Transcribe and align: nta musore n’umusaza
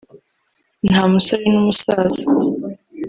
nta 0.87 1.01
musore 1.11 1.43
n’umusaza 1.49 2.23